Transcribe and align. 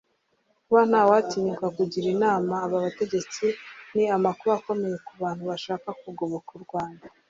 Kuba 0.65 0.81
ntawatinyuka 0.89 1.65
kugira 1.77 2.07
inama 2.15 2.53
aba 2.65 2.77
bategetsi 2.85 3.45
ni 3.93 4.03
amakuba 4.15 4.51
akomeye 4.59 4.97
ku 5.05 5.13
bantu 5.21 5.43
bashaka 5.51 5.87
kugoboka 6.01 6.49
u 6.57 6.61
Rwanda 6.67 7.05